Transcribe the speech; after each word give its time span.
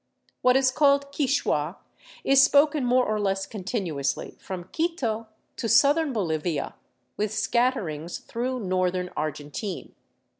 What 0.41 0.57
is 0.57 0.71
called 0.71 1.11
Quichua 1.11 1.75
is 2.23 2.41
spoken 2.43 2.83
more 2.83 3.05
or 3.05 3.19
less 3.19 3.45
continuously 3.45 4.35
from 4.39 4.63
Quito 4.71 5.27
to 5.57 5.69
southern 5.69 6.11
Bolivia, 6.11 6.73
with 7.17 7.31
scatterings 7.31 8.17
through 8.17 8.61
northern 8.61 9.11
Argentine. 9.15 9.93